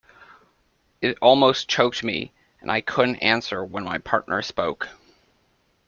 It 1.03 1.19
almost 1.21 1.67
choked 1.69 2.03
me, 2.03 2.33
and 2.59 2.71
I 2.71 2.81
couldn’t 2.81 3.17
answer 3.21 3.63
when 3.63 3.83
my 3.83 3.99
partner 3.99 4.41
spoke. 4.41 4.89